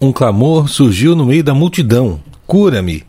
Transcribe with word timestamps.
um 0.00 0.12
clamor 0.12 0.68
surgiu 0.68 1.14
no 1.14 1.26
meio 1.26 1.44
da 1.44 1.52
multidão: 1.52 2.20
Cura-me! 2.46 3.04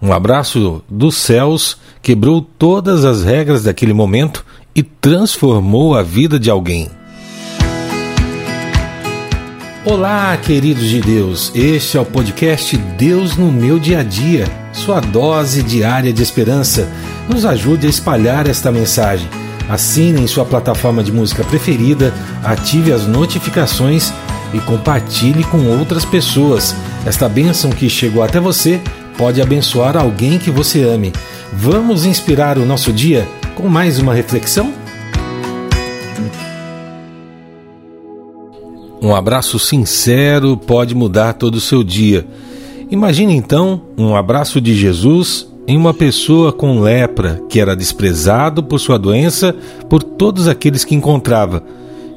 Um 0.00 0.12
abraço 0.12 0.82
dos 0.88 1.16
céus 1.16 1.76
quebrou 2.00 2.40
todas 2.40 3.04
as 3.04 3.22
regras 3.22 3.64
daquele 3.64 3.92
momento 3.92 4.44
e 4.74 4.82
transformou 4.82 5.94
a 5.94 6.02
vida 6.02 6.38
de 6.38 6.48
alguém. 6.48 6.88
Olá, 9.84 10.34
queridos 10.38 10.84
de 10.84 11.00
Deus. 11.00 11.52
Este 11.54 11.98
é 11.98 12.00
o 12.00 12.06
podcast 12.06 12.76
Deus 12.76 13.36
no 13.36 13.52
meu 13.52 13.78
dia 13.78 14.00
a 14.00 14.02
dia, 14.02 14.46
sua 14.72 15.00
dose 15.00 15.62
diária 15.62 16.12
de 16.12 16.22
esperança. 16.22 16.88
Nos 17.28 17.44
ajude 17.44 17.86
a 17.86 17.90
espalhar 17.90 18.46
esta 18.48 18.72
mensagem. 18.72 19.28
Assine 19.68 20.22
em 20.22 20.26
sua 20.26 20.44
plataforma 20.46 21.02
de 21.02 21.12
música 21.12 21.44
preferida, 21.44 22.12
ative 22.42 22.92
as 22.92 23.06
notificações 23.06 24.12
e 24.52 24.60
compartilhe 24.60 25.44
com 25.44 25.66
outras 25.78 26.04
pessoas. 26.04 26.74
Esta 27.06 27.28
bênção 27.28 27.70
que 27.70 27.88
chegou 27.88 28.22
até 28.22 28.40
você 28.40 28.80
pode 29.16 29.40
abençoar 29.40 29.96
alguém 29.96 30.38
que 30.38 30.50
você 30.50 30.82
ame. 30.82 31.12
Vamos 31.52 32.04
inspirar 32.04 32.58
o 32.58 32.64
nosso 32.64 32.92
dia 32.92 33.26
com 33.54 33.68
mais 33.68 33.98
uma 33.98 34.14
reflexão? 34.14 34.72
Um 39.02 39.14
abraço 39.14 39.58
sincero 39.58 40.56
pode 40.56 40.94
mudar 40.94 41.32
todo 41.32 41.54
o 41.54 41.60
seu 41.60 41.82
dia. 41.82 42.26
Imagine 42.90 43.34
então 43.34 43.82
um 43.96 44.14
abraço 44.14 44.60
de 44.60 44.74
Jesus 44.74 45.48
em 45.66 45.76
uma 45.76 45.94
pessoa 45.94 46.52
com 46.52 46.80
lepra 46.80 47.40
que 47.48 47.60
era 47.60 47.76
desprezado 47.76 48.62
por 48.62 48.78
sua 48.78 48.98
doença 48.98 49.54
por 49.88 50.02
todos 50.02 50.48
aqueles 50.48 50.84
que 50.84 50.94
encontrava 50.94 51.62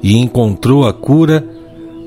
e 0.01 0.17
encontrou 0.17 0.85
a 0.87 0.93
cura 0.93 1.47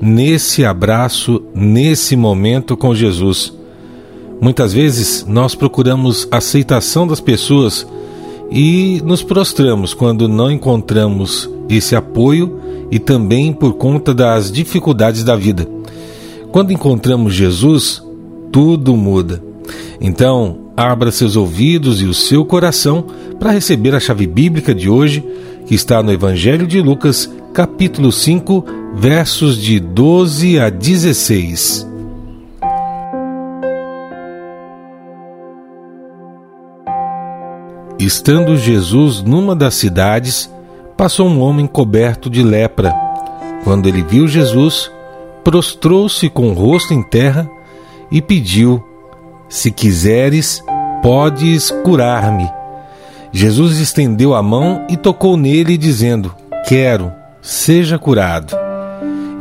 nesse 0.01 0.65
abraço, 0.65 1.41
nesse 1.53 2.15
momento 2.15 2.77
com 2.77 2.93
Jesus. 2.93 3.53
Muitas 4.39 4.71
vezes 4.71 5.25
nós 5.27 5.55
procuramos 5.55 6.27
aceitação 6.31 7.07
das 7.07 7.19
pessoas 7.19 7.87
e 8.51 9.01
nos 9.03 9.23
prostramos 9.23 9.93
quando 9.93 10.27
não 10.27 10.51
encontramos 10.51 11.49
esse 11.69 11.95
apoio 11.95 12.59
e 12.91 12.99
também 12.99 13.51
por 13.51 13.73
conta 13.73 14.13
das 14.13 14.51
dificuldades 14.51 15.23
da 15.23 15.35
vida. 15.35 15.67
Quando 16.51 16.71
encontramos 16.71 17.33
Jesus, 17.33 18.01
tudo 18.51 18.95
muda. 18.95 19.43
Então, 19.99 20.67
abra 20.77 21.11
seus 21.11 21.35
ouvidos 21.35 22.01
e 22.01 22.05
o 22.05 22.13
seu 22.13 22.45
coração 22.45 23.05
para 23.39 23.51
receber 23.51 23.93
a 23.95 23.99
chave 23.99 24.27
bíblica 24.27 24.73
de 24.73 24.89
hoje, 24.89 25.23
que 25.67 25.75
está 25.75 26.01
no 26.01 26.13
Evangelho 26.13 26.65
de 26.65 26.81
Lucas, 26.81 27.29
capítulo 27.53 28.09
5, 28.09 28.65
versos 28.95 29.57
de 29.57 29.81
12 29.81 30.57
a 30.59 30.69
16. 30.69 31.85
Estando 37.99 38.55
Jesus 38.55 39.21
numa 39.21 39.53
das 39.53 39.75
cidades, 39.75 40.49
passou 40.95 41.27
um 41.27 41.41
homem 41.41 41.67
coberto 41.67 42.29
de 42.29 42.41
lepra. 42.41 42.95
Quando 43.65 43.89
ele 43.89 44.01
viu 44.01 44.25
Jesus, 44.25 44.89
prostrou-se 45.43 46.29
com 46.29 46.49
o 46.49 46.53
rosto 46.53 46.93
em 46.93 47.03
terra 47.03 47.49
e 48.09 48.21
pediu: 48.21 48.81
Se 49.49 49.69
quiseres, 49.69 50.63
podes 51.03 51.71
curar-me. 51.83 52.56
Jesus 53.31 53.79
estendeu 53.79 54.33
a 54.33 54.41
mão 54.41 54.85
e 54.89 54.97
tocou 54.97 55.37
nele, 55.37 55.77
dizendo: 55.77 56.33
Quero, 56.67 57.11
seja 57.41 57.97
curado. 57.97 58.55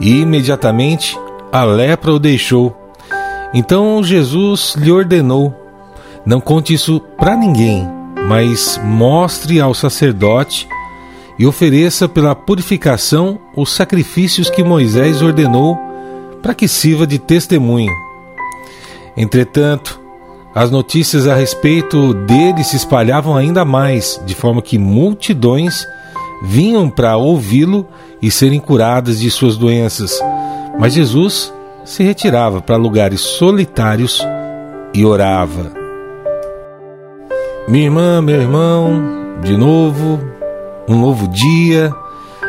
E 0.01 0.21
imediatamente 0.21 1.19
a 1.53 1.65
lepra 1.65 2.13
o 2.13 2.19
deixou. 2.19 2.77
Então 3.55 4.03
Jesus 4.03 4.75
lhe 4.77 4.91
ordenou: 4.91 5.55
Não 6.25 6.41
conte 6.41 6.75
isso 6.75 7.01
para 7.17 7.37
ninguém 7.37 7.97
mas 8.27 8.81
mostre 8.83 9.61
ao 9.61 9.73
sacerdote 9.73 10.69
e 11.39 11.47
ofereça 11.47 12.09
pela 12.09 12.35
purificação 12.35 13.39
os 13.55 13.73
sacrifícios 13.73 14.51
que 14.51 14.65
Moisés 14.65 15.23
ordenou 15.23 15.79
para 16.43 16.55
que 16.55 16.67
sirva 16.67 17.07
de 17.07 17.19
testemunho. 17.19 17.93
Entretanto, 19.17 20.01
as 20.57 20.71
notícias 20.71 21.29
a 21.29 21.35
respeito 21.35 22.15
dele 22.15 22.65
se 22.65 22.77
espalhavam 22.77 23.37
ainda 23.37 23.63
mais, 23.63 24.19
de 24.25 24.35
forma 24.35 24.63
que 24.63 24.79
multidões 24.79 25.87
vinham 26.45 26.89
para 26.89 27.15
ouvi-lo 27.19 27.87
e 28.23 28.31
serem 28.31 28.59
curadas 28.59 29.21
de 29.21 29.31
suas 29.31 29.59
doenças. 29.59 30.19
Mas 30.79 30.95
Jesus 30.95 31.53
se 31.85 32.03
retirava 32.03 32.63
para 32.63 32.77
lugares 32.77 33.21
solitários 33.21 34.27
e 34.95 35.05
orava. 35.05 35.75
Minha 37.69 37.85
irmã, 37.85 38.23
meu 38.23 38.41
irmão, 38.41 39.03
de 39.43 39.59
novo, 39.59 40.19
um 40.89 40.99
novo 40.99 41.29
dia. 41.29 41.93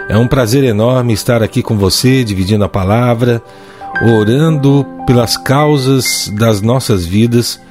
É 0.07 0.17
um 0.17 0.29
prazer 0.29 0.63
enorme 0.63 1.11
estar 1.11 1.43
aqui 1.43 1.61
com 1.61 1.77
você, 1.77 2.23
dividindo 2.23 2.63
a 2.63 2.69
palavra, 2.69 3.43
orando 4.17 4.85
pelas 5.05 5.35
causas 5.35 6.31
das 6.33 6.61
nossas 6.61 7.05
vidas. 7.05 7.66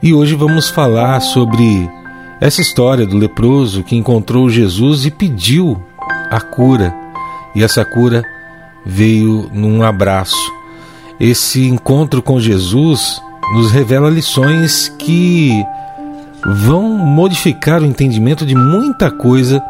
E 0.00 0.14
hoje 0.14 0.36
vamos 0.36 0.68
falar 0.68 1.18
sobre 1.18 1.90
essa 2.40 2.60
história 2.60 3.04
do 3.04 3.16
leproso 3.16 3.82
que 3.82 3.96
encontrou 3.96 4.48
Jesus 4.48 5.04
e 5.04 5.10
pediu 5.10 5.82
a 6.30 6.40
cura. 6.40 6.94
E 7.52 7.64
essa 7.64 7.84
cura 7.84 8.22
veio 8.86 9.50
num 9.52 9.82
abraço. 9.82 10.52
Esse 11.18 11.66
encontro 11.66 12.22
com 12.22 12.38
Jesus 12.38 13.20
nos 13.54 13.72
revela 13.72 14.08
lições 14.08 14.88
que 15.00 15.50
vão 16.46 16.90
modificar 16.96 17.82
o 17.82 17.86
entendimento 17.86 18.46
de 18.46 18.54
muita 18.54 19.10
coisa 19.10 19.60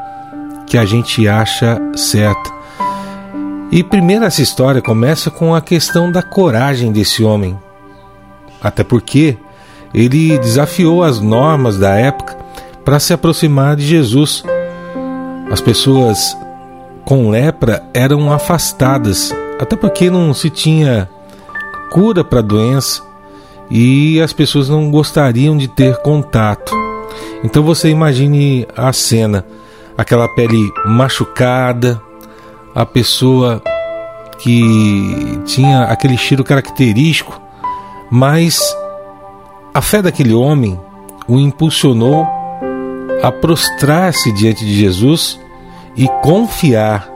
que 0.67 0.77
a 0.77 0.84
gente 0.84 1.27
acha 1.27 1.81
certa. 1.97 2.53
E 3.72 3.83
primeiro 3.83 4.27
essa 4.27 4.43
história 4.43 4.83
começa 4.83 5.31
com 5.31 5.55
a 5.55 5.62
questão 5.62 6.12
da 6.12 6.22
coragem 6.22 6.93
desse 6.93 7.25
homem. 7.25 7.59
Até 8.61 8.84
porque 8.84 9.38
ele 9.93 10.38
desafiou 10.38 11.03
as 11.03 11.21
normas 11.21 11.78
da 11.78 11.94
época 11.94 12.37
para 12.84 12.99
se 12.99 13.12
aproximar 13.12 13.76
de 13.76 13.87
Jesus. 13.87 14.43
As 15.50 15.60
pessoas 15.60 16.37
com 17.04 17.31
lepra 17.31 17.82
eram 17.94 18.32
afastadas, 18.32 19.34
até 19.59 19.76
porque 19.76 20.10
não 20.10 20.34
se 20.34 20.50
tinha 20.50 21.09
cura 21.91 22.22
para 22.22 22.41
a 22.41 22.43
doença 22.43 23.03
e 23.71 24.21
as 24.21 24.32
pessoas 24.32 24.69
não 24.69 24.91
gostariam 24.91 25.56
de 25.56 25.69
ter 25.69 25.97
contato. 25.99 26.72
Então 27.43 27.62
você 27.62 27.88
imagine 27.88 28.66
a 28.76 28.93
cena, 28.93 29.44
aquela 29.97 30.28
pele 30.28 30.70
machucada, 30.87 32.00
a 32.75 32.84
pessoa 32.84 33.62
que 34.38 35.41
tinha 35.44 35.84
aquele 35.84 36.16
cheiro 36.16 36.44
característico, 36.44 37.41
mas 38.10 38.60
a 39.78 39.81
fé 39.81 40.03
daquele 40.03 40.34
homem 40.34 40.77
o 41.28 41.39
impulsionou 41.39 42.27
a 43.22 43.31
prostrar-se 43.31 44.33
diante 44.33 44.65
de 44.65 44.75
Jesus 44.75 45.39
e 45.94 46.09
confiar, 46.21 47.09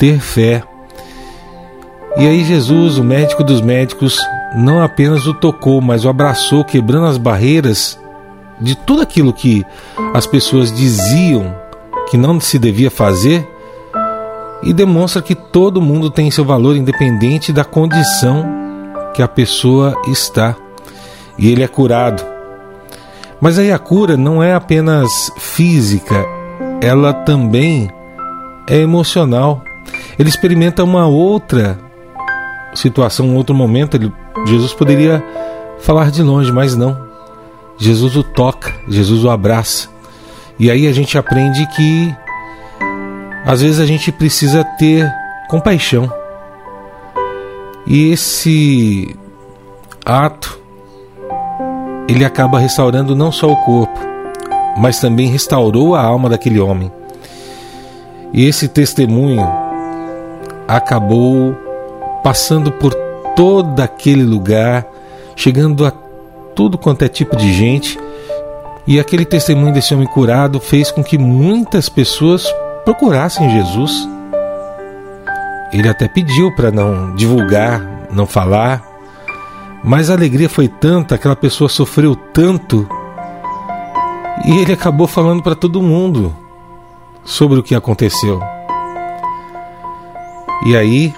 ter 0.00 0.18
fé. 0.18 0.64
E 2.16 2.26
aí 2.26 2.42
Jesus, 2.42 2.98
o 2.98 3.04
médico 3.04 3.44
dos 3.44 3.60
médicos, 3.60 4.18
não 4.56 4.82
apenas 4.82 5.28
o 5.28 5.34
tocou, 5.34 5.80
mas 5.80 6.04
o 6.04 6.08
abraçou, 6.08 6.64
quebrando 6.64 7.06
as 7.06 7.18
barreiras 7.18 7.96
de 8.60 8.74
tudo 8.74 9.02
aquilo 9.02 9.32
que 9.32 9.64
as 10.12 10.26
pessoas 10.26 10.72
diziam 10.72 11.54
que 12.10 12.16
não 12.16 12.40
se 12.40 12.58
devia 12.58 12.90
fazer 12.90 13.48
e 14.64 14.72
demonstra 14.72 15.22
que 15.22 15.36
todo 15.36 15.80
mundo 15.80 16.10
tem 16.10 16.32
seu 16.32 16.44
valor 16.44 16.74
independente 16.74 17.52
da 17.52 17.64
condição 17.64 18.44
que 19.14 19.22
a 19.22 19.28
pessoa 19.28 19.94
está. 20.08 20.56
E 21.38 21.50
ele 21.50 21.62
é 21.62 21.68
curado. 21.68 22.24
Mas 23.40 23.58
aí 23.58 23.70
a 23.70 23.78
cura 23.78 24.16
não 24.16 24.42
é 24.42 24.54
apenas 24.54 25.30
física, 25.38 26.26
ela 26.82 27.12
também 27.12 27.88
é 28.68 28.76
emocional. 28.76 29.62
Ele 30.18 30.28
experimenta 30.28 30.82
uma 30.82 31.06
outra 31.06 31.78
situação, 32.74 33.26
um 33.26 33.36
outro 33.36 33.54
momento, 33.54 33.96
ele 33.96 34.12
Jesus 34.46 34.72
poderia 34.72 35.24
falar 35.80 36.10
de 36.10 36.22
longe, 36.22 36.52
mas 36.52 36.76
não. 36.76 36.98
Jesus 37.76 38.16
o 38.16 38.22
toca, 38.22 38.74
Jesus 38.88 39.24
o 39.24 39.30
abraça. 39.30 39.88
E 40.58 40.70
aí 40.70 40.86
a 40.86 40.92
gente 40.92 41.16
aprende 41.16 41.66
que 41.68 42.14
às 43.44 43.62
vezes 43.62 43.80
a 43.80 43.86
gente 43.86 44.10
precisa 44.10 44.64
ter 44.78 45.08
compaixão. 45.48 46.12
E 47.86 48.10
esse 48.10 49.16
ato 50.04 50.58
ele 52.08 52.24
acaba 52.24 52.58
restaurando 52.58 53.14
não 53.14 53.30
só 53.30 53.52
o 53.52 53.56
corpo, 53.64 54.00
mas 54.78 54.98
também 54.98 55.28
restaurou 55.28 55.94
a 55.94 56.00
alma 56.00 56.30
daquele 56.30 56.58
homem. 56.58 56.90
E 58.32 58.46
esse 58.46 58.66
testemunho 58.66 59.46
acabou 60.66 61.54
passando 62.24 62.72
por 62.72 62.94
todo 63.36 63.80
aquele 63.80 64.22
lugar, 64.22 64.86
chegando 65.36 65.86
a 65.86 65.92
tudo 66.54 66.78
quanto 66.78 67.04
é 67.04 67.08
tipo 67.08 67.36
de 67.36 67.52
gente. 67.52 67.98
E 68.86 68.98
aquele 68.98 69.26
testemunho 69.26 69.72
desse 69.72 69.94
homem 69.94 70.06
curado 70.06 70.58
fez 70.60 70.90
com 70.90 71.04
que 71.04 71.18
muitas 71.18 71.90
pessoas 71.90 72.46
procurassem 72.84 73.50
Jesus. 73.50 74.08
Ele 75.72 75.88
até 75.88 76.08
pediu 76.08 76.54
para 76.56 76.70
não 76.70 77.14
divulgar, 77.14 77.82
não 78.10 78.26
falar, 78.26 78.87
mas 79.82 80.10
a 80.10 80.14
alegria 80.14 80.48
foi 80.48 80.68
tanta, 80.68 81.14
aquela 81.14 81.36
pessoa 81.36 81.68
sofreu 81.68 82.14
tanto, 82.14 82.88
e 84.44 84.58
ele 84.58 84.72
acabou 84.72 85.06
falando 85.06 85.42
para 85.42 85.54
todo 85.54 85.82
mundo 85.82 86.34
sobre 87.24 87.58
o 87.58 87.62
que 87.62 87.74
aconteceu. 87.74 88.40
E 90.66 90.76
aí, 90.76 91.14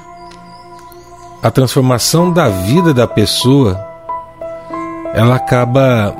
a 1.42 1.50
transformação 1.50 2.30
da 2.32 2.48
vida 2.48 2.92
da 2.92 3.06
pessoa, 3.06 3.78
ela 5.14 5.36
acaba 5.36 6.14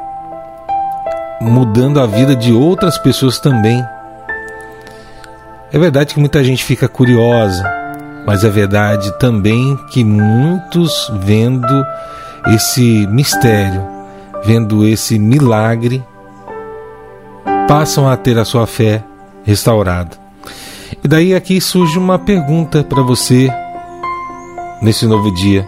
mudando 1.40 2.00
a 2.00 2.06
vida 2.06 2.34
de 2.34 2.52
outras 2.52 2.98
pessoas 2.98 3.38
também. 3.38 3.84
É 5.72 5.78
verdade 5.78 6.14
que 6.14 6.20
muita 6.20 6.43
gente 6.43 6.64
fica 6.64 6.88
curiosa, 6.88 7.64
mas 8.26 8.44
é 8.44 8.48
verdade 8.48 9.10
também 9.19 9.76
que 9.93 10.02
muitos 10.02 11.10
vendo 11.20 11.84
esse 12.48 13.06
mistério, 13.08 13.82
vendo 14.44 14.87
esse 14.87 15.19
milagre, 15.19 16.02
passam 17.69 18.08
a 18.08 18.16
ter 18.16 18.38
a 18.38 18.44
sua 18.44 18.66
fé 18.66 19.04
restaurada. 19.44 20.16
E 21.02 21.08
daí 21.08 21.34
aqui 21.34 21.60
surge 21.60 21.98
uma 21.98 22.19
pergunta 22.19 22.82
para 22.82 23.02
você 23.02 23.48
nesse 24.82 25.06
novo 25.06 25.32
dia. 25.34 25.66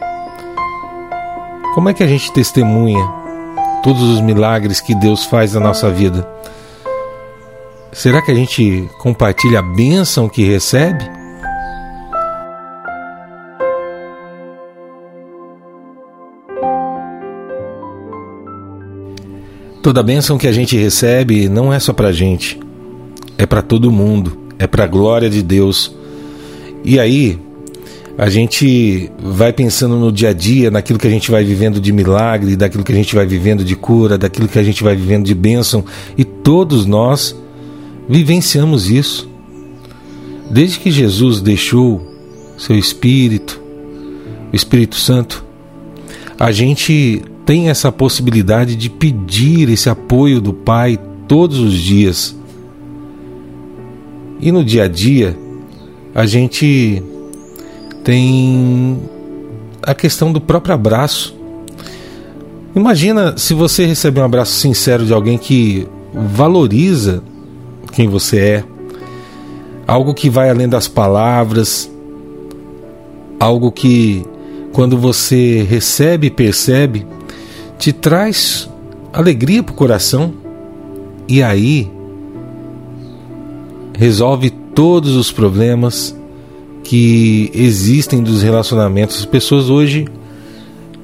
Como 1.74 1.88
é 1.88 1.94
que 1.94 2.02
a 2.02 2.06
gente 2.06 2.32
testemunha 2.32 3.06
todos 3.82 4.02
os 4.02 4.20
milagres 4.20 4.80
que 4.80 4.94
Deus 4.94 5.24
faz 5.24 5.54
na 5.54 5.60
nossa 5.60 5.90
vida? 5.90 6.28
Será 7.92 8.22
que 8.22 8.30
a 8.30 8.34
gente 8.34 8.88
compartilha 8.98 9.58
a 9.58 9.62
bênção 9.62 10.28
que 10.28 10.44
recebe? 10.44 11.21
Toda 19.82 20.02
bênção 20.02 20.38
que 20.38 20.46
a 20.46 20.52
gente 20.52 20.76
recebe 20.76 21.48
não 21.48 21.72
é 21.72 21.78
só 21.78 21.92
para 21.92 22.12
gente, 22.12 22.58
é 23.36 23.44
para 23.44 23.60
todo 23.60 23.90
mundo 23.90 24.42
é 24.62 24.66
para 24.68 24.84
a 24.84 24.86
glória 24.86 25.28
de 25.28 25.42
Deus. 25.42 25.92
E 26.84 27.00
aí, 27.00 27.36
a 28.16 28.30
gente 28.30 29.10
vai 29.18 29.52
pensando 29.52 29.96
no 29.96 30.12
dia 30.12 30.28
a 30.28 30.32
dia, 30.32 30.70
naquilo 30.70 31.00
que 31.00 31.06
a 31.08 31.10
gente 31.10 31.32
vai 31.32 31.42
vivendo 31.42 31.80
de 31.80 31.92
milagre, 31.92 32.54
daquilo 32.54 32.84
que 32.84 32.92
a 32.92 32.94
gente 32.94 33.12
vai 33.12 33.26
vivendo 33.26 33.64
de 33.64 33.74
cura, 33.74 34.16
daquilo 34.16 34.46
que 34.46 34.60
a 34.60 34.62
gente 34.62 34.84
vai 34.84 34.94
vivendo 34.94 35.24
de 35.24 35.34
bênção, 35.34 35.84
e 36.16 36.24
todos 36.24 36.86
nós 36.86 37.34
vivenciamos 38.08 38.88
isso. 38.88 39.28
Desde 40.48 40.78
que 40.78 40.92
Jesus 40.92 41.40
deixou 41.40 42.06
seu 42.56 42.78
Espírito, 42.78 43.60
o 44.52 44.54
Espírito 44.54 44.94
Santo, 44.94 45.44
a 46.38 46.52
gente 46.52 47.20
tem 47.44 47.68
essa 47.68 47.90
possibilidade 47.90 48.76
de 48.76 48.88
pedir 48.88 49.68
esse 49.68 49.88
apoio 49.88 50.40
do 50.40 50.52
Pai 50.52 50.98
todos 51.26 51.58
os 51.58 51.72
dias. 51.72 52.36
E 54.40 54.50
no 54.50 54.64
dia 54.64 54.84
a 54.84 54.88
dia, 54.88 55.36
a 56.14 56.26
gente 56.26 57.02
tem 58.04 59.00
a 59.82 59.94
questão 59.94 60.32
do 60.32 60.40
próprio 60.40 60.74
abraço. 60.74 61.36
Imagina 62.74 63.36
se 63.36 63.54
você 63.54 63.84
receber 63.84 64.20
um 64.20 64.24
abraço 64.24 64.52
sincero 64.52 65.04
de 65.04 65.12
alguém 65.12 65.38
que 65.38 65.86
valoriza 66.14 67.22
quem 67.92 68.08
você 68.08 68.38
é, 68.38 68.64
algo 69.86 70.14
que 70.14 70.30
vai 70.30 70.48
além 70.48 70.68
das 70.68 70.88
palavras, 70.88 71.90
algo 73.38 73.70
que, 73.70 74.24
quando 74.72 74.96
você 74.96 75.66
recebe 75.68 76.28
e 76.28 76.30
percebe, 76.30 77.06
te 77.82 77.92
traz 77.92 78.70
alegria 79.12 79.60
para 79.60 79.72
o 79.72 79.76
coração. 79.76 80.32
E 81.26 81.42
aí 81.42 81.90
resolve 83.98 84.50
todos 84.50 85.16
os 85.16 85.32
problemas 85.32 86.16
que 86.84 87.50
existem 87.52 88.22
dos 88.22 88.40
relacionamentos. 88.40 89.18
As 89.18 89.24
pessoas 89.24 89.68
hoje 89.68 90.06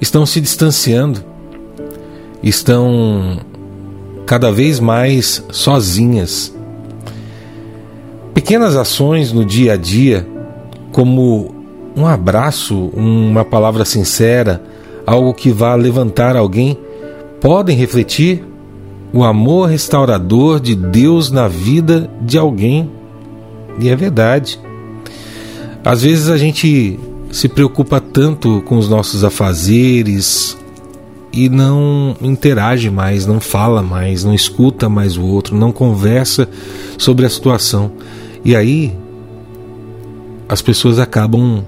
estão 0.00 0.24
se 0.24 0.40
distanciando, 0.40 1.24
estão 2.44 3.40
cada 4.24 4.52
vez 4.52 4.78
mais 4.78 5.44
sozinhas. 5.50 6.54
Pequenas 8.32 8.76
ações 8.76 9.32
no 9.32 9.44
dia 9.44 9.72
a 9.72 9.76
dia, 9.76 10.24
como 10.92 11.52
um 11.96 12.06
abraço, 12.06 12.92
uma 12.94 13.44
palavra 13.44 13.84
sincera, 13.84 14.62
algo 15.08 15.32
que 15.32 15.50
vá 15.50 15.74
levantar 15.74 16.36
alguém, 16.36 16.76
podem 17.40 17.74
refletir 17.74 18.44
o 19.10 19.24
amor 19.24 19.70
restaurador 19.70 20.60
de 20.60 20.74
Deus 20.74 21.30
na 21.30 21.48
vida 21.48 22.10
de 22.20 22.36
alguém. 22.36 22.90
E 23.80 23.88
é 23.88 23.96
verdade. 23.96 24.60
Às 25.82 26.02
vezes 26.02 26.28
a 26.28 26.36
gente 26.36 27.00
se 27.30 27.48
preocupa 27.48 28.00
tanto 28.00 28.62
com 28.66 28.76
os 28.76 28.86
nossos 28.86 29.24
afazeres 29.24 30.58
e 31.32 31.48
não 31.48 32.14
interage 32.20 32.90
mais, 32.90 33.24
não 33.24 33.40
fala 33.40 33.82
mais, 33.82 34.24
não 34.24 34.34
escuta 34.34 34.90
mais 34.90 35.16
o 35.16 35.24
outro, 35.24 35.56
não 35.56 35.72
conversa 35.72 36.46
sobre 36.98 37.24
a 37.24 37.30
situação. 37.30 37.92
E 38.44 38.54
aí 38.54 38.94
as 40.46 40.60
pessoas 40.60 40.98
acabam 40.98 41.64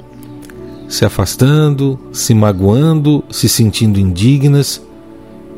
se 0.91 1.05
afastando, 1.05 1.97
se 2.13 2.35
magoando, 2.35 3.23
se 3.31 3.49
sentindo 3.49 4.01
indignas 4.01 4.83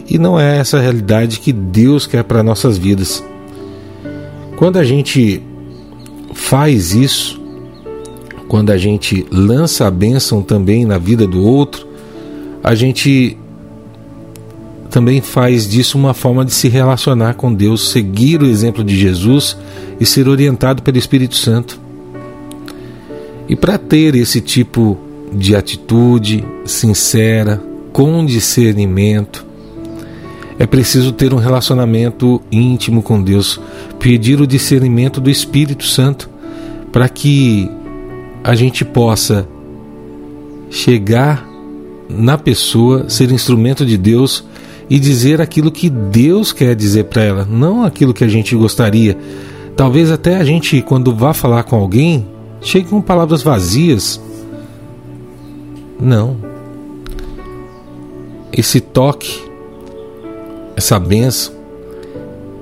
e 0.06 0.18
não 0.18 0.38
é 0.38 0.58
essa 0.58 0.76
a 0.76 0.80
realidade 0.80 1.40
que 1.40 1.50
Deus 1.52 2.06
quer 2.06 2.22
para 2.22 2.42
nossas 2.42 2.76
vidas. 2.76 3.24
Quando 4.56 4.78
a 4.78 4.84
gente 4.84 5.42
faz 6.34 6.94
isso, 6.94 7.40
quando 8.46 8.70
a 8.70 8.76
gente 8.76 9.26
lança 9.30 9.86
a 9.86 9.90
bênção 9.90 10.42
também 10.42 10.84
na 10.84 10.98
vida 10.98 11.26
do 11.26 11.42
outro, 11.42 11.88
a 12.62 12.74
gente 12.74 13.38
também 14.90 15.22
faz 15.22 15.66
disso 15.66 15.96
uma 15.96 16.12
forma 16.12 16.44
de 16.44 16.52
se 16.52 16.68
relacionar 16.68 17.34
com 17.34 17.54
Deus, 17.54 17.88
seguir 17.88 18.42
o 18.42 18.46
exemplo 18.46 18.84
de 18.84 18.94
Jesus 18.94 19.56
e 19.98 20.04
ser 20.04 20.28
orientado 20.28 20.82
pelo 20.82 20.98
Espírito 20.98 21.36
Santo. 21.36 21.80
E 23.48 23.56
para 23.56 23.78
ter 23.78 24.14
esse 24.14 24.42
tipo 24.42 24.98
de 25.34 25.56
atitude 25.56 26.44
sincera, 26.64 27.62
com 27.92 28.24
discernimento, 28.24 29.46
é 30.58 30.66
preciso 30.66 31.12
ter 31.12 31.32
um 31.34 31.38
relacionamento 31.38 32.40
íntimo 32.50 33.02
com 33.02 33.22
Deus, 33.22 33.60
pedir 33.98 34.40
o 34.40 34.46
discernimento 34.46 35.20
do 35.20 35.30
Espírito 35.30 35.84
Santo 35.84 36.30
para 36.92 37.08
que 37.08 37.68
a 38.44 38.54
gente 38.54 38.84
possa 38.84 39.48
chegar 40.70 41.46
na 42.08 42.36
pessoa, 42.36 43.08
ser 43.08 43.30
instrumento 43.32 43.84
de 43.84 43.96
Deus 43.96 44.44
e 44.88 44.98
dizer 44.98 45.40
aquilo 45.40 45.70
que 45.70 45.88
Deus 45.88 46.52
quer 46.52 46.74
dizer 46.74 47.04
para 47.04 47.22
ela, 47.22 47.44
não 47.44 47.82
aquilo 47.82 48.12
que 48.12 48.24
a 48.24 48.28
gente 48.28 48.54
gostaria. 48.54 49.16
Talvez 49.76 50.10
até 50.10 50.36
a 50.36 50.44
gente, 50.44 50.82
quando 50.82 51.14
vá 51.14 51.32
falar 51.32 51.62
com 51.62 51.76
alguém, 51.76 52.26
chegue 52.60 52.88
com 52.88 53.00
palavras 53.00 53.42
vazias. 53.42 54.20
Não. 56.02 56.36
Esse 58.52 58.80
toque 58.80 59.52
essa 60.76 60.98
benção, 60.98 61.54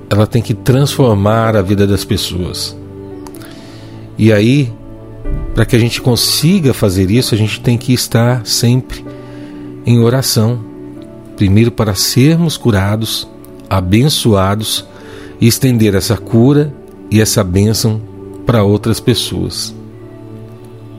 ela 0.09 0.27
tem 0.27 0.41
que 0.41 0.53
transformar 0.53 1.55
a 1.55 1.61
vida 1.61 1.87
das 1.87 2.03
pessoas. 2.03 2.75
E 4.17 4.31
aí, 4.31 4.71
para 5.55 5.65
que 5.65 5.75
a 5.75 5.79
gente 5.79 6.01
consiga 6.01 6.73
fazer 6.73 7.09
isso, 7.09 7.33
a 7.33 7.37
gente 7.37 7.59
tem 7.61 7.77
que 7.77 7.93
estar 7.93 8.45
sempre 8.45 9.03
em 9.85 9.99
oração. 9.99 10.59
Primeiro, 11.35 11.71
para 11.71 11.95
sermos 11.95 12.57
curados, 12.57 13.27
abençoados 13.69 14.85
e 15.39 15.47
estender 15.47 15.95
essa 15.95 16.17
cura 16.17 16.73
e 17.09 17.19
essa 17.19 17.43
bênção 17.43 18.01
para 18.45 18.63
outras 18.63 18.99
pessoas. 18.99 19.73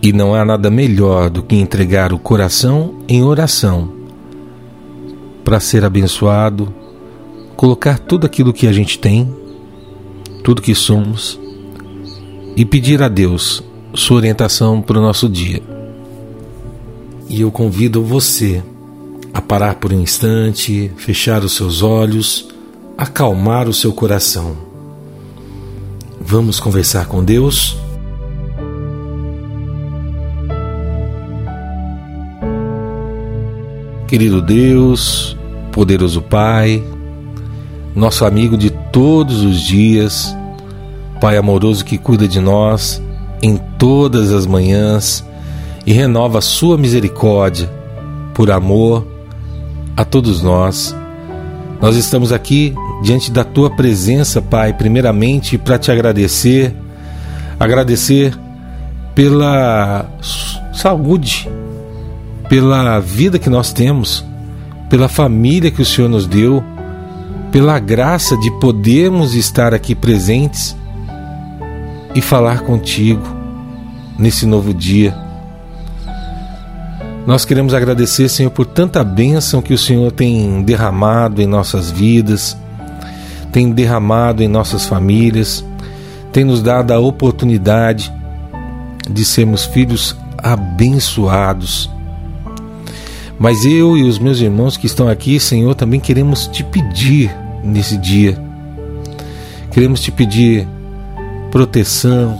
E 0.03 0.13
não 0.13 0.35
há 0.35 0.45
nada 0.45 0.69
melhor 0.69 1.31
do 1.31 1.45
que 1.45 1.55
entregar 1.55 2.13
o 2.13 2.19
coração 2.19 2.95
em 3.09 3.23
oração 3.23 3.89
para 5.45 5.61
ser 5.61 5.85
abençoado, 5.85 6.75
colocar 7.57 8.01
tudo 8.01 8.27
aquilo 8.27 8.53
que 8.53 8.67
a 8.67 8.73
gente 8.73 8.99
tem, 8.99 9.33
tudo 10.43 10.61
que 10.61 10.75
somos, 10.75 11.39
e 12.57 12.65
pedir 12.65 13.01
a 13.01 13.09
Deus 13.09 13.63
sua 13.95 14.17
orientação 14.17 14.83
para 14.83 14.99
o 14.99 15.03
nosso 15.03 15.29
dia. 15.29 15.63
E 17.29 17.41
eu 17.41 17.53
convido 17.53 18.03
você 18.03 18.63
a 19.33 19.41
parar 19.41 19.77
por 19.77 19.93
um 19.93 20.01
instante, 20.01 20.91
fechar 20.97 21.45
os 21.45 21.55
seus 21.55 21.81
olhos, 21.81 22.49
acalmar 22.99 23.69
o 23.69 23.73
seu 23.73 23.93
coração. 23.93 24.57
Vamos 26.21 26.61
conversar 26.61 27.07
com 27.07 27.25
Deus? 27.25 27.77
Querido 34.13 34.43
Deus, 34.43 35.35
poderoso 35.73 36.21
Pai, 36.21 36.85
nosso 37.97 38.27
amigo 38.27 38.59
de 38.59 38.69
todos 38.69 39.41
os 39.43 39.63
dias, 39.63 40.37
Pai 41.19 41.39
amoroso 41.39 41.83
que 41.83 41.97
cuida 41.97 42.29
de 42.29 42.39
nós 42.39 43.03
em 43.41 43.57
todas 43.79 44.31
as 44.31 44.45
manhãs 44.45 45.25
e 45.87 45.95
renova 45.95 46.41
a 46.41 46.43
sua 46.43 46.77
misericórdia 46.77 47.73
por 48.35 48.51
amor 48.51 49.07
a 49.97 50.05
todos 50.05 50.43
nós. 50.43 50.95
Nós 51.81 51.97
estamos 51.97 52.33
aqui 52.33 52.75
diante 53.03 53.31
da 53.31 53.45
tua 53.45 53.71
presença, 53.71 54.43
Pai, 54.43 54.75
primeiramente 54.75 55.57
para 55.57 55.79
te 55.79 55.91
agradecer, 55.91 56.77
agradecer 57.59 58.39
pela 59.15 60.07
saúde, 60.71 61.49
pela 62.53 63.01
vida 63.01 63.39
que 63.39 63.49
nós 63.49 63.73
temos, 63.73 64.23
pela 64.91 65.09
família 65.09 65.71
que 65.71 65.81
o 65.81 65.87
Senhor 65.87 66.07
nos 66.07 66.27
deu, 66.27 66.63
pela 67.51 67.79
graça 67.79 68.37
de 68.37 68.51
podermos 68.61 69.35
estar 69.35 69.73
aqui 69.73 69.95
presentes 69.95 70.77
e 72.15 72.21
falar 72.21 72.61
contigo 72.61 73.23
nesse 74.19 74.45
novo 74.45 74.75
dia. 74.75 75.17
Nós 77.27 77.47
queremos 77.47 77.73
agradecer, 77.73 78.29
Senhor, 78.29 78.51
por 78.51 78.67
tanta 78.67 79.03
bênção 79.03 79.63
que 79.63 79.73
o 79.73 79.79
Senhor 79.79 80.13
tem 80.13 80.63
derramado 80.63 81.41
em 81.41 81.47
nossas 81.47 81.91
vidas, 81.91 82.55
tem 83.51 83.71
derramado 83.71 84.43
em 84.43 84.49
nossas 84.49 84.85
famílias, 84.85 85.65
tem 86.31 86.45
nos 86.45 86.61
dado 86.61 86.93
a 86.93 86.99
oportunidade 86.99 88.13
de 89.11 89.25
sermos 89.25 89.65
filhos 89.65 90.15
abençoados. 90.37 91.91
Mas 93.43 93.65
eu 93.65 93.97
e 93.97 94.05
os 94.05 94.21
meus 94.21 94.39
irmãos 94.41 94.77
que 94.77 94.87
estão 94.87 95.09
aqui, 95.09 95.41
Senhor, 95.41 95.75
também 95.75 95.99
queremos 95.99 96.47
te 96.47 96.63
pedir 96.63 97.29
nesse 97.65 97.97
dia. 97.97 98.41
Queremos 99.73 100.01
te 100.01 100.13
pedir 100.13 100.65
proteção, 101.51 102.39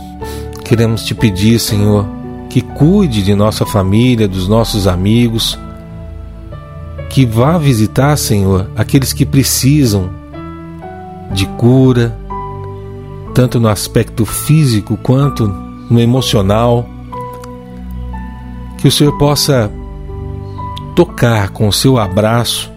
queremos 0.63 1.03
te 1.03 1.13
pedir, 1.13 1.59
Senhor, 1.59 2.07
que 2.49 2.61
cuide 2.61 3.21
de 3.21 3.35
nossa 3.35 3.65
família, 3.65 4.29
dos 4.29 4.47
nossos 4.47 4.87
amigos, 4.87 5.59
que 7.09 7.25
vá 7.25 7.57
visitar, 7.57 8.15
Senhor, 8.15 8.69
aqueles 8.73 9.11
que 9.11 9.25
precisam 9.25 10.09
de 11.33 11.45
cura, 11.57 12.17
tanto 13.33 13.59
no 13.59 13.67
aspecto 13.67 14.25
físico 14.25 14.97
quanto 15.03 15.53
no 15.89 15.99
emocional. 15.99 16.87
Que 18.77 18.87
o 18.87 18.91
Senhor 18.91 19.17
possa 19.17 19.69
tocar 20.95 21.49
com 21.49 21.71
seu 21.71 21.97
abraço 21.97 22.71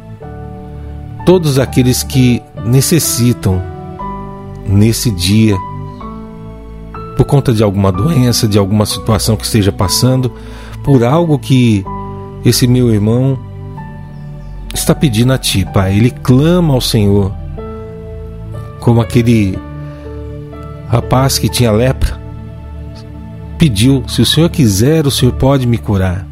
todos 1.24 1.58
aqueles 1.58 2.02
que 2.02 2.42
necessitam 2.64 3.60
nesse 4.66 5.10
dia 5.10 5.56
por 7.16 7.24
conta 7.24 7.52
de 7.52 7.62
alguma 7.62 7.90
doença, 7.90 8.46
de 8.46 8.58
alguma 8.58 8.84
situação 8.84 9.36
que 9.36 9.44
esteja 9.44 9.72
passando, 9.72 10.32
por 10.84 11.02
algo 11.02 11.38
que 11.38 11.84
esse 12.44 12.66
meu 12.66 12.92
irmão 12.92 13.38
está 14.72 14.94
pedindo 14.94 15.32
a 15.32 15.38
ti, 15.38 15.66
Pai. 15.72 15.96
Ele 15.96 16.10
clama 16.10 16.74
ao 16.74 16.80
Senhor, 16.80 17.32
como 18.80 19.00
aquele 19.00 19.58
rapaz 20.88 21.38
que 21.38 21.48
tinha 21.48 21.72
lepra, 21.72 22.20
pediu: 23.58 24.04
se 24.06 24.20
o 24.20 24.26
Senhor 24.26 24.50
quiser, 24.50 25.06
o 25.06 25.10
Senhor 25.10 25.32
pode 25.32 25.66
me 25.66 25.78
curar. 25.78 26.26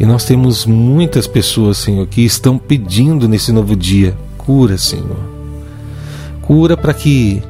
E 0.00 0.06
nós 0.06 0.24
temos 0.24 0.64
muitas 0.64 1.26
pessoas, 1.26 1.76
Senhor, 1.76 2.06
que 2.06 2.24
estão 2.24 2.56
pedindo 2.56 3.28
nesse 3.28 3.52
novo 3.52 3.76
dia: 3.76 4.16
cura, 4.38 4.78
Senhor. 4.78 5.18
Cura 6.40 6.74
para 6.74 6.94
que 6.94 7.42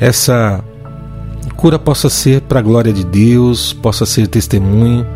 essa 0.00 0.64
cura 1.56 1.78
possa 1.78 2.08
ser 2.08 2.40
para 2.40 2.60
a 2.60 2.62
glória 2.62 2.90
de 2.90 3.04
Deus, 3.04 3.74
possa 3.74 4.06
ser 4.06 4.26
testemunho 4.26 5.06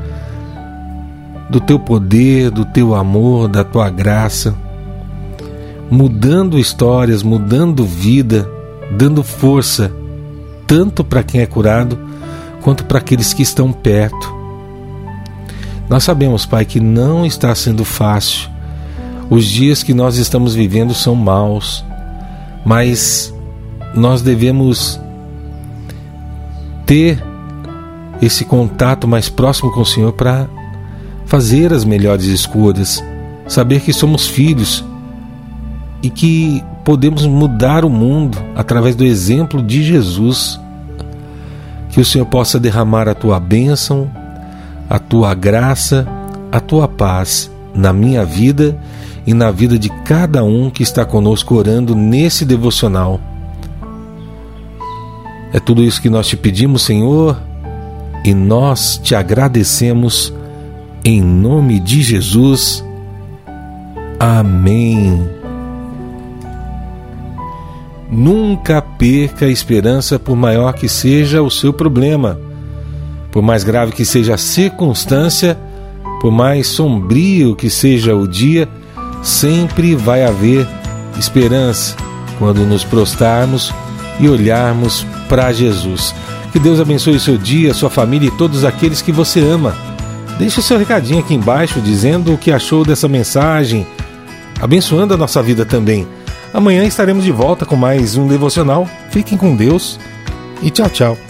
do 1.48 1.58
teu 1.58 1.80
poder, 1.80 2.50
do 2.50 2.66
teu 2.66 2.94
amor, 2.94 3.48
da 3.48 3.64
tua 3.64 3.88
graça, 3.88 4.54
mudando 5.90 6.58
histórias, 6.58 7.22
mudando 7.22 7.86
vida, 7.86 8.46
dando 8.90 9.22
força 9.22 9.90
tanto 10.66 11.02
para 11.02 11.22
quem 11.22 11.40
é 11.40 11.46
curado 11.46 11.98
quanto 12.60 12.84
para 12.84 12.98
aqueles 12.98 13.32
que 13.32 13.42
estão 13.42 13.72
perto. 13.72 14.37
Nós 15.88 16.04
sabemos, 16.04 16.44
Pai, 16.44 16.64
que 16.64 16.80
não 16.80 17.24
está 17.24 17.54
sendo 17.54 17.84
fácil. 17.84 18.50
Os 19.30 19.44
dias 19.44 19.82
que 19.82 19.94
nós 19.94 20.16
estamos 20.16 20.54
vivendo 20.54 20.94
são 20.94 21.14
maus, 21.14 21.84
mas 22.64 23.32
nós 23.94 24.22
devemos 24.22 25.00
ter 26.86 27.22
esse 28.20 28.44
contato 28.44 29.06
mais 29.06 29.28
próximo 29.28 29.70
com 29.70 29.80
o 29.80 29.86
Senhor 29.86 30.12
para 30.12 30.48
fazer 31.26 31.72
as 31.72 31.84
melhores 31.84 32.24
escolhas, 32.24 33.04
saber 33.46 33.80
que 33.80 33.92
somos 33.92 34.26
filhos 34.26 34.84
e 36.02 36.08
que 36.08 36.64
podemos 36.84 37.26
mudar 37.26 37.84
o 37.84 37.90
mundo 37.90 38.38
através 38.56 38.96
do 38.96 39.04
exemplo 39.04 39.62
de 39.62 39.82
Jesus. 39.82 40.58
Que 41.90 42.00
o 42.00 42.04
Senhor 42.04 42.26
possa 42.26 42.58
derramar 42.58 43.08
a 43.08 43.14
tua 43.14 43.38
bênção, 43.40 44.10
a 44.88 44.98
tua 44.98 45.34
graça, 45.34 46.06
a 46.50 46.60
tua 46.60 46.88
paz 46.88 47.50
na 47.74 47.92
minha 47.92 48.24
vida 48.24 48.80
e 49.26 49.34
na 49.34 49.50
vida 49.50 49.78
de 49.78 49.88
cada 50.04 50.42
um 50.42 50.70
que 50.70 50.82
está 50.82 51.04
conosco 51.04 51.54
orando 51.54 51.94
nesse 51.94 52.44
devocional. 52.44 53.20
É 55.52 55.60
tudo 55.60 55.82
isso 55.82 56.00
que 56.00 56.10
nós 56.10 56.26
te 56.26 56.36
pedimos, 56.36 56.82
Senhor, 56.82 57.38
e 58.24 58.34
nós 58.34 58.98
te 59.02 59.14
agradecemos 59.14 60.32
em 61.04 61.20
nome 61.22 61.80
de 61.80 62.02
Jesus. 62.02 62.84
Amém. 64.18 65.26
Nunca 68.10 68.80
perca 68.80 69.46
a 69.46 69.50
esperança, 69.50 70.18
por 70.18 70.36
maior 70.36 70.72
que 70.72 70.88
seja 70.88 71.42
o 71.42 71.50
seu 71.50 71.72
problema, 71.72 72.38
por 73.30 73.42
mais 73.42 73.64
grave 73.64 73.92
que 73.92 74.04
seja 74.04 74.34
a 74.34 74.38
circunstância, 74.38 75.58
por 76.20 76.32
mais 76.32 76.66
sombrio 76.66 77.54
que 77.54 77.70
seja 77.70 78.14
o 78.14 78.26
dia, 78.26 78.68
sempre 79.22 79.94
vai 79.94 80.24
haver 80.24 80.66
esperança 81.18 81.96
quando 82.38 82.64
nos 82.64 82.84
prostarmos 82.84 83.72
e 84.20 84.28
olharmos 84.28 85.06
para 85.28 85.52
Jesus. 85.52 86.14
Que 86.52 86.58
Deus 86.58 86.80
abençoe 86.80 87.16
o 87.16 87.20
seu 87.20 87.36
dia, 87.36 87.74
sua 87.74 87.90
família 87.90 88.28
e 88.28 88.32
todos 88.32 88.64
aqueles 88.64 89.02
que 89.02 89.12
você 89.12 89.40
ama. 89.40 89.76
Deixe 90.38 90.62
seu 90.62 90.78
recadinho 90.78 91.18
aqui 91.18 91.34
embaixo 91.34 91.80
dizendo 91.80 92.32
o 92.32 92.38
que 92.38 92.50
achou 92.50 92.84
dessa 92.84 93.08
mensagem, 93.08 93.86
abençoando 94.60 95.14
a 95.14 95.16
nossa 95.16 95.42
vida 95.42 95.64
também. 95.64 96.06
Amanhã 96.54 96.84
estaremos 96.84 97.24
de 97.24 97.32
volta 97.32 97.66
com 97.66 97.76
mais 97.76 98.16
um 98.16 98.26
devocional. 98.26 98.88
Fiquem 99.10 99.36
com 99.36 99.54
Deus 99.54 99.98
e 100.62 100.70
tchau, 100.70 100.88
tchau. 100.88 101.27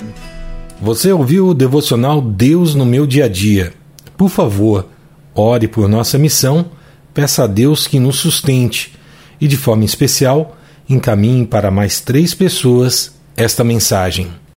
Você 0.81 1.13
ouviu 1.13 1.49
o 1.49 1.55
devocional 1.55 2.21
Deus 2.21 2.73
no 2.73 2.87
meu 2.87 3.05
dia 3.05 3.25
a 3.25 3.29
dia? 3.29 3.73
Por 4.17 4.29
favor, 4.29 4.89
ore 5.35 5.67
por 5.67 5.89
nossa 5.89 6.17
missão, 6.17 6.67
peça 7.13 7.43
a 7.43 7.47
Deus 7.49 7.89
que 7.89 7.99
nos 7.99 8.21
sustente 8.21 8.95
e, 9.41 9.49
de 9.49 9.57
forma 9.57 9.85
especial, 9.85 10.57
encaminhe 10.89 11.45
para 11.45 11.69
mais 11.69 12.01
três 12.01 12.33
pessoas 12.33 13.13
esta 13.37 13.65
mensagem. 13.65 14.29